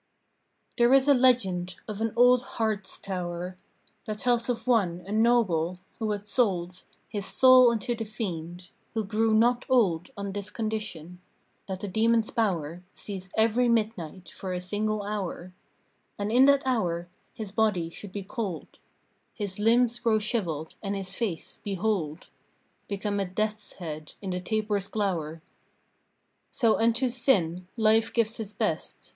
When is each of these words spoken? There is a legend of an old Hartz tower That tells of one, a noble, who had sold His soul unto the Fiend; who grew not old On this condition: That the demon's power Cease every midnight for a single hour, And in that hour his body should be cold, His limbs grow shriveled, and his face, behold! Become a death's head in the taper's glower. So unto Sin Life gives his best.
There 0.79 0.91
is 0.95 1.07
a 1.07 1.13
legend 1.13 1.75
of 1.87 2.01
an 2.01 2.11
old 2.15 2.41
Hartz 2.57 2.97
tower 2.97 3.55
That 4.07 4.17
tells 4.17 4.49
of 4.49 4.65
one, 4.65 5.01
a 5.05 5.11
noble, 5.11 5.79
who 5.99 6.09
had 6.09 6.25
sold 6.25 6.85
His 7.07 7.27
soul 7.27 7.69
unto 7.69 7.93
the 7.93 8.05
Fiend; 8.05 8.69
who 8.95 9.03
grew 9.05 9.31
not 9.35 9.63
old 9.69 10.09
On 10.17 10.31
this 10.31 10.49
condition: 10.49 11.21
That 11.67 11.81
the 11.81 11.87
demon's 11.87 12.31
power 12.31 12.81
Cease 12.93 13.29
every 13.37 13.69
midnight 13.69 14.29
for 14.29 14.53
a 14.53 14.59
single 14.59 15.03
hour, 15.03 15.53
And 16.17 16.31
in 16.31 16.45
that 16.45 16.63
hour 16.65 17.07
his 17.35 17.51
body 17.51 17.91
should 17.91 18.11
be 18.11 18.23
cold, 18.23 18.79
His 19.35 19.59
limbs 19.59 19.99
grow 19.99 20.17
shriveled, 20.17 20.73
and 20.81 20.95
his 20.95 21.13
face, 21.13 21.59
behold! 21.63 22.31
Become 22.87 23.19
a 23.19 23.25
death's 23.25 23.73
head 23.73 24.15
in 24.19 24.31
the 24.31 24.39
taper's 24.39 24.87
glower. 24.87 25.43
So 26.49 26.79
unto 26.79 27.07
Sin 27.07 27.67
Life 27.77 28.11
gives 28.11 28.37
his 28.37 28.51
best. 28.51 29.09